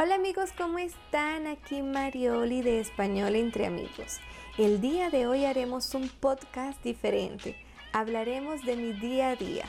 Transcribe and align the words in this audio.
Hola 0.00 0.14
amigos, 0.14 0.50
¿cómo 0.56 0.78
están? 0.78 1.48
Aquí 1.48 1.82
Marioli 1.82 2.62
de 2.62 2.78
Español 2.78 3.34
entre 3.34 3.66
amigos. 3.66 4.20
El 4.56 4.80
día 4.80 5.10
de 5.10 5.26
hoy 5.26 5.44
haremos 5.44 5.92
un 5.92 6.08
podcast 6.08 6.80
diferente. 6.84 7.56
Hablaremos 7.92 8.64
de 8.64 8.76
mi 8.76 8.92
día 8.92 9.30
a 9.30 9.34
día. 9.34 9.64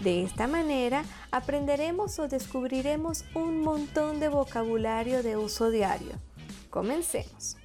De 0.00 0.24
esta 0.24 0.48
manera 0.48 1.04
aprenderemos 1.30 2.18
o 2.18 2.26
descubriremos 2.26 3.26
un 3.36 3.60
montón 3.60 4.18
de 4.18 4.28
vocabulario 4.28 5.22
de 5.22 5.36
uso 5.36 5.70
diario. 5.70 6.14
Comencemos. 6.68 7.56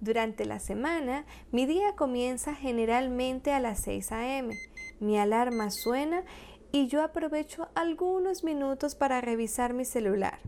Durante 0.00 0.44
la 0.44 0.60
semana, 0.60 1.24
mi 1.50 1.64
día 1.64 1.96
comienza 1.96 2.54
generalmente 2.54 3.54
a 3.54 3.60
las 3.60 3.80
6 3.84 4.12
a.m. 4.12 4.54
Mi 5.00 5.18
alarma 5.18 5.70
suena 5.70 6.24
y 6.72 6.88
yo 6.88 7.02
aprovecho 7.02 7.68
algunos 7.74 8.44
minutos 8.44 8.94
para 8.94 9.22
revisar 9.22 9.72
mi 9.72 9.86
celular. 9.86 10.40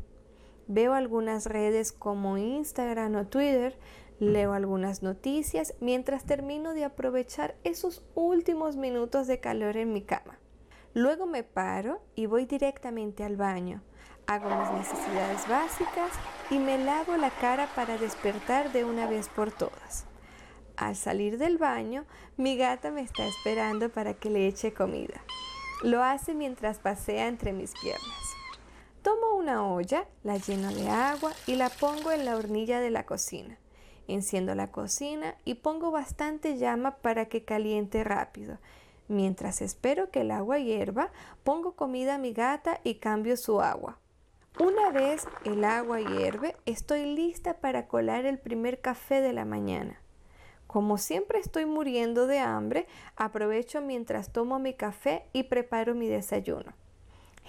Veo 0.73 0.95
algunas 0.95 1.47
redes 1.47 1.91
como 1.91 2.39
Instagram 2.39 3.17
o 3.17 3.27
Twitter, 3.27 3.77
leo 4.21 4.53
algunas 4.53 5.03
noticias 5.03 5.75
mientras 5.81 6.23
termino 6.25 6.75
de 6.75 6.85
aprovechar 6.85 7.57
esos 7.65 8.05
últimos 8.15 8.77
minutos 8.77 9.27
de 9.27 9.41
calor 9.41 9.77
en 9.77 9.93
mi 9.93 10.03
cama. 10.03 10.39
Luego 10.95 11.27
me 11.27 11.43
paro 11.43 12.01
y 12.15 12.27
voy 12.27 12.45
directamente 12.45 13.25
al 13.25 13.37
baño. 13.37 13.83
Hago 14.29 14.49
mis 14.49 14.71
necesidades 14.71 15.49
básicas 15.49 16.13
y 16.51 16.61
me 16.61 16.79
lavo 16.79 17.17
la 17.17 17.31
cara 17.31 17.69
para 17.75 17.99
despertar 17.99 18.71
de 18.71 18.85
una 18.85 19.09
vez 19.09 19.29
por 19.29 19.51
todas. 19.51 20.07
Al 20.77 20.95
salir 20.95 21.37
del 21.37 21.59
baño, 21.59 22.05
mi 22.37 22.57
gata 22.57 22.93
me 22.93 23.01
está 23.01 23.27
esperando 23.27 23.89
para 23.89 24.15
que 24.15 24.31
le 24.31 24.47
eche 24.47 24.73
comida. 24.73 25.21
Lo 25.83 26.05
hace 26.05 26.33
mientras 26.33 26.79
pasea 26.79 27.27
entre 27.27 27.53
mis 27.53 27.73
piernas. 27.73 28.30
Tomo 29.03 29.35
una 29.35 29.67
olla, 29.67 30.07
la 30.25 30.37
lleno 30.37 30.73
de 30.75 30.91
agua 30.91 31.33
y 31.47 31.57
la 31.57 31.71
pongo 31.71 32.13
en 32.13 32.27
la 32.27 32.37
hornilla 32.37 32.81
de 32.81 32.91
la 32.91 33.07
cocina. 33.07 33.59
Enciendo 34.09 34.55
la 34.55 34.71
cocina 34.71 35.37
y 35.47 35.55
pongo 35.55 35.91
bastante 35.91 36.59
llama 36.59 36.97
para 36.97 37.27
que 37.27 37.45
caliente 37.45 38.05
rápido. 38.05 38.59
Mientras 39.09 39.63
espero 39.63 40.11
que 40.11 40.21
el 40.21 40.31
agua 40.31 40.59
hierva, 40.59 41.11
pongo 41.45 41.73
comida 41.73 42.17
a 42.17 42.19
mi 42.19 42.33
gata 42.33 42.81
y 42.85 42.97
cambio 42.97 43.39
su 43.39 43.63
agua. 43.63 43.99
Una 44.59 44.91
vez 44.91 45.27
el 45.45 45.65
agua 45.65 46.01
hierve, 46.01 46.55
estoy 46.67 47.07
lista 47.07 47.55
para 47.55 47.89
colar 47.89 48.27
el 48.27 48.39
primer 48.39 48.83
café 48.83 49.23
de 49.23 49.33
la 49.33 49.47
mañana. 49.47 50.03
Como 50.67 50.99
siempre 50.99 51.39
estoy 51.39 51.65
muriendo 51.65 52.27
de 52.27 52.41
hambre, 52.41 52.87
aprovecho 53.17 53.81
mientras 53.81 54.31
tomo 54.31 54.59
mi 54.59 54.75
café 54.75 55.25
y 55.33 55.45
preparo 55.45 55.95
mi 55.95 56.07
desayuno. 56.07 56.75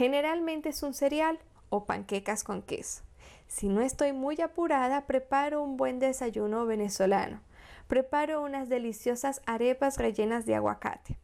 Generalmente 0.02 0.70
es 0.70 0.82
un 0.82 0.96
cereal 0.96 1.38
o 1.70 1.86
panquecas 1.86 2.44
con 2.44 2.64
queso. 2.64 3.04
Si 3.48 3.70
no 3.70 3.82
estoy 3.82 4.14
muy 4.14 4.42
apurada, 4.42 5.06
preparo 5.06 5.62
un 5.62 5.78
buen 5.78 6.00
desayuno 6.00 6.66
venezolano. 6.66 7.40
Preparo 7.88 8.42
unas 8.42 8.68
deliciosas 8.68 9.44
arepas 9.46 10.00
rellenas 10.00 10.48
de 10.48 10.56
aguacate. 10.56 11.20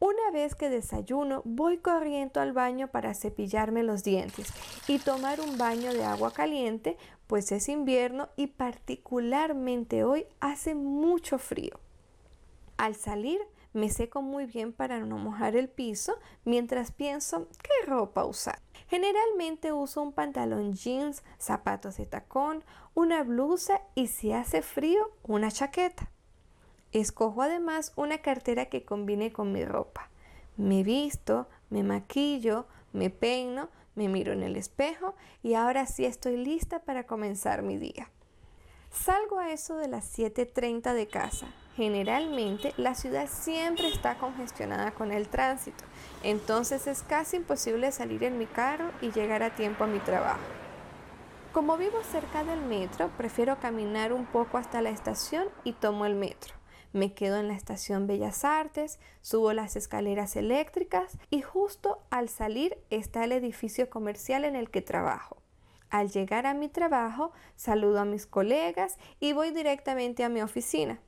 Una 0.00 0.30
vez 0.34 0.54
que 0.54 0.68
desayuno, 0.68 1.40
voy 1.46 1.78
corriendo 1.78 2.42
al 2.42 2.52
baño 2.52 2.88
para 2.88 3.14
cepillarme 3.14 3.84
los 3.84 4.04
dientes 4.04 4.52
y 4.86 4.98
tomar 4.98 5.40
un 5.40 5.56
baño 5.56 5.94
de 5.94 6.04
agua 6.04 6.30
caliente, 6.30 6.98
pues 7.26 7.50
es 7.52 7.70
invierno 7.70 8.28
y 8.36 8.48
particularmente 8.48 10.04
hoy 10.04 10.26
hace 10.40 10.74
mucho 10.74 11.38
frío. 11.38 11.80
Al 12.76 12.96
salir, 12.96 13.40
me 13.72 13.88
seco 13.88 14.22
muy 14.22 14.46
bien 14.46 14.72
para 14.72 15.00
no 15.00 15.18
mojar 15.18 15.56
el 15.56 15.68
piso 15.68 16.18
mientras 16.44 16.92
pienso 16.92 17.48
qué 17.62 17.86
ropa 17.86 18.24
usar. 18.24 18.60
Generalmente 18.88 19.72
uso 19.72 20.02
un 20.02 20.12
pantalón 20.12 20.74
jeans, 20.74 21.22
zapatos 21.38 21.96
de 21.96 22.06
tacón, 22.06 22.64
una 22.94 23.22
blusa 23.22 23.80
y 23.94 24.08
si 24.08 24.32
hace 24.32 24.62
frío, 24.62 25.12
una 25.22 25.50
chaqueta. 25.50 26.10
Escojo 26.92 27.42
además 27.42 27.92
una 27.94 28.18
cartera 28.18 28.66
que 28.66 28.84
combine 28.84 29.32
con 29.32 29.52
mi 29.52 29.64
ropa. 29.64 30.10
Me 30.56 30.82
visto, 30.82 31.46
me 31.70 31.84
maquillo, 31.84 32.66
me 32.92 33.10
peino, 33.10 33.68
me 33.94 34.08
miro 34.08 34.32
en 34.32 34.42
el 34.42 34.56
espejo 34.56 35.14
y 35.42 35.54
ahora 35.54 35.86
sí 35.86 36.04
estoy 36.04 36.36
lista 36.36 36.80
para 36.80 37.06
comenzar 37.06 37.62
mi 37.62 37.76
día. 37.76 38.10
Salgo 38.90 39.38
a 39.38 39.52
eso 39.52 39.76
de 39.76 39.86
las 39.86 40.18
7.30 40.18 40.94
de 40.94 41.06
casa. 41.06 41.46
Generalmente 41.80 42.74
la 42.76 42.94
ciudad 42.94 43.26
siempre 43.26 43.88
está 43.88 44.18
congestionada 44.18 44.90
con 44.90 45.12
el 45.12 45.28
tránsito, 45.28 45.82
entonces 46.22 46.86
es 46.86 47.02
casi 47.02 47.38
imposible 47.38 47.90
salir 47.90 48.22
en 48.22 48.36
mi 48.36 48.44
carro 48.44 48.90
y 49.00 49.12
llegar 49.12 49.42
a 49.42 49.54
tiempo 49.54 49.84
a 49.84 49.86
mi 49.86 49.98
trabajo. 49.98 50.42
Como 51.54 51.78
vivo 51.78 51.96
cerca 52.02 52.44
del 52.44 52.60
metro, 52.60 53.08
prefiero 53.16 53.58
caminar 53.60 54.12
un 54.12 54.26
poco 54.26 54.58
hasta 54.58 54.82
la 54.82 54.90
estación 54.90 55.48
y 55.64 55.72
tomo 55.72 56.04
el 56.04 56.16
metro. 56.16 56.52
Me 56.92 57.14
quedo 57.14 57.38
en 57.38 57.48
la 57.48 57.54
estación 57.54 58.06
Bellas 58.06 58.44
Artes, 58.44 58.98
subo 59.22 59.54
las 59.54 59.74
escaleras 59.74 60.36
eléctricas 60.36 61.16
y 61.30 61.40
justo 61.40 62.02
al 62.10 62.28
salir 62.28 62.76
está 62.90 63.24
el 63.24 63.32
edificio 63.32 63.88
comercial 63.88 64.44
en 64.44 64.54
el 64.54 64.68
que 64.68 64.82
trabajo. 64.82 65.38
Al 65.88 66.10
llegar 66.10 66.44
a 66.44 66.52
mi 66.52 66.68
trabajo, 66.68 67.32
saludo 67.56 68.00
a 68.00 68.04
mis 68.04 68.26
colegas 68.26 68.98
y 69.18 69.32
voy 69.32 69.50
directamente 69.50 70.24
a 70.24 70.28
mi 70.28 70.42
oficina. 70.42 71.00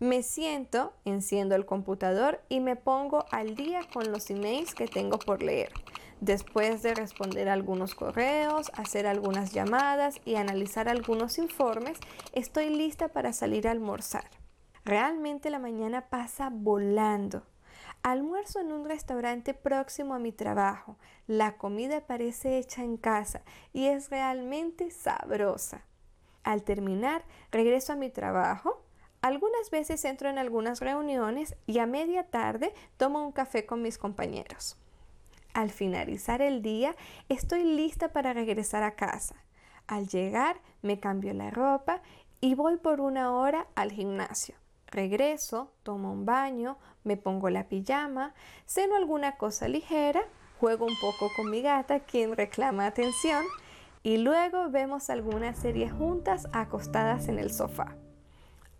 Me 0.00 0.22
siento, 0.22 0.94
enciendo 1.04 1.54
el 1.54 1.66
computador 1.66 2.40
y 2.48 2.60
me 2.60 2.74
pongo 2.74 3.26
al 3.30 3.54
día 3.54 3.82
con 3.92 4.10
los 4.10 4.30
emails 4.30 4.74
que 4.74 4.88
tengo 4.88 5.18
por 5.18 5.42
leer. 5.42 5.70
Después 6.22 6.82
de 6.82 6.94
responder 6.94 7.50
algunos 7.50 7.94
correos, 7.94 8.72
hacer 8.74 9.06
algunas 9.06 9.52
llamadas 9.52 10.16
y 10.24 10.36
analizar 10.36 10.88
algunos 10.88 11.36
informes, 11.36 11.98
estoy 12.32 12.70
lista 12.70 13.08
para 13.08 13.34
salir 13.34 13.68
a 13.68 13.72
almorzar. 13.72 14.24
Realmente 14.86 15.50
la 15.50 15.58
mañana 15.58 16.08
pasa 16.08 16.48
volando. 16.50 17.42
Almuerzo 18.02 18.58
en 18.60 18.72
un 18.72 18.86
restaurante 18.86 19.52
próximo 19.52 20.14
a 20.14 20.18
mi 20.18 20.32
trabajo. 20.32 20.96
La 21.26 21.58
comida 21.58 22.06
parece 22.06 22.56
hecha 22.56 22.82
en 22.84 22.96
casa 22.96 23.42
y 23.74 23.88
es 23.88 24.08
realmente 24.08 24.90
sabrosa. 24.90 25.84
Al 26.42 26.62
terminar, 26.62 27.22
regreso 27.50 27.92
a 27.92 27.96
mi 27.96 28.08
trabajo. 28.08 28.82
Algunas 29.22 29.70
veces 29.70 30.02
entro 30.06 30.30
en 30.30 30.38
algunas 30.38 30.80
reuniones 30.80 31.54
y 31.66 31.78
a 31.78 31.86
media 31.86 32.24
tarde 32.24 32.72
tomo 32.96 33.22
un 33.22 33.32
café 33.32 33.66
con 33.66 33.82
mis 33.82 33.98
compañeros. 33.98 34.78
Al 35.52 35.70
finalizar 35.70 36.40
el 36.40 36.62
día, 36.62 36.96
estoy 37.28 37.64
lista 37.64 38.12
para 38.12 38.32
regresar 38.32 38.82
a 38.82 38.94
casa. 38.94 39.34
Al 39.86 40.08
llegar, 40.08 40.60
me 40.80 41.00
cambio 41.00 41.34
la 41.34 41.50
ropa 41.50 42.00
y 42.40 42.54
voy 42.54 42.78
por 42.78 43.00
una 43.00 43.34
hora 43.34 43.66
al 43.74 43.92
gimnasio. 43.92 44.54
Regreso, 44.86 45.70
tomo 45.82 46.12
un 46.12 46.24
baño, 46.24 46.78
me 47.04 47.16
pongo 47.16 47.50
la 47.50 47.68
pijama, 47.68 48.32
ceno 48.64 48.96
alguna 48.96 49.36
cosa 49.36 49.68
ligera, 49.68 50.22
juego 50.58 50.86
un 50.86 50.96
poco 51.00 51.30
con 51.36 51.50
mi 51.50 51.60
gata, 51.60 52.00
quien 52.00 52.36
reclama 52.36 52.86
atención, 52.86 53.44
y 54.02 54.16
luego 54.16 54.70
vemos 54.70 55.10
algunas 55.10 55.58
series 55.58 55.92
juntas 55.92 56.48
acostadas 56.52 57.28
en 57.28 57.38
el 57.38 57.52
sofá. 57.52 57.96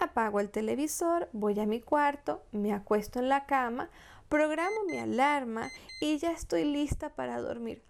Apago 0.00 0.40
el 0.40 0.48
televisor, 0.48 1.28
voy 1.34 1.60
a 1.60 1.66
mi 1.66 1.82
cuarto, 1.82 2.42
me 2.52 2.72
acuesto 2.72 3.18
en 3.18 3.28
la 3.28 3.44
cama, 3.44 3.90
programo 4.30 4.84
mi 4.86 4.96
alarma 4.96 5.68
y 6.00 6.16
ya 6.16 6.32
estoy 6.32 6.64
lista 6.64 7.10
para 7.10 7.38
dormir. 7.38 7.82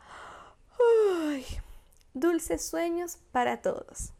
Dulces 2.13 2.69
sueños 2.69 3.19
para 3.31 3.63
todos. 3.63 4.13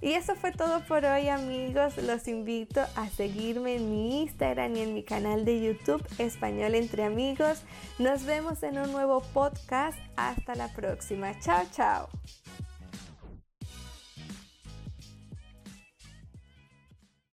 Y 0.00 0.12
eso 0.14 0.34
fue 0.34 0.50
todo 0.50 0.80
por 0.86 1.04
hoy 1.04 1.28
amigos. 1.28 1.96
Los 1.98 2.26
invito 2.26 2.80
a 2.96 3.08
seguirme 3.08 3.76
en 3.76 3.90
mi 3.90 4.22
Instagram 4.22 4.74
y 4.74 4.80
en 4.80 4.94
mi 4.94 5.04
canal 5.04 5.44
de 5.44 5.60
YouTube 5.60 6.04
Español 6.18 6.74
entre 6.74 7.04
amigos. 7.04 7.62
Nos 8.00 8.24
vemos 8.24 8.62
en 8.64 8.78
un 8.78 8.90
nuevo 8.90 9.22
podcast. 9.32 9.98
Hasta 10.16 10.56
la 10.56 10.68
próxima. 10.74 11.38
Chao, 11.40 11.64
chao. 11.72 12.08